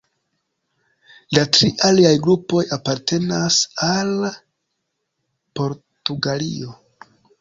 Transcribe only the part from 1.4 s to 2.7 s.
tri aliaj grupoj